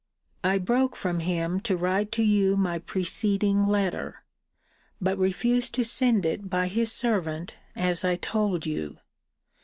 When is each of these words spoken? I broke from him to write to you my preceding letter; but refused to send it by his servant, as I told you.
I 0.43 0.57
broke 0.57 0.95
from 0.95 1.19
him 1.19 1.59
to 1.59 1.77
write 1.77 2.11
to 2.13 2.23
you 2.23 2.57
my 2.57 2.79
preceding 2.79 3.67
letter; 3.67 4.23
but 4.99 5.15
refused 5.15 5.75
to 5.75 5.85
send 5.85 6.25
it 6.25 6.49
by 6.49 6.69
his 6.69 6.91
servant, 6.91 7.55
as 7.75 8.03
I 8.03 8.15
told 8.15 8.65
you. 8.65 8.97